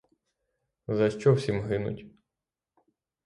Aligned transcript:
За 0.87 1.09
що 1.09 1.33
всім 1.33 1.61
гинуть? 1.61 2.05